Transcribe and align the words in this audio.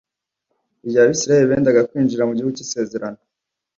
igihe 0.85 1.01
abisirayeli 1.03 1.49
bendaga 1.51 1.87
kwinjira 1.89 2.27
mu 2.27 2.33
gihugu 2.37 2.53
cy'isezerano 2.57 3.19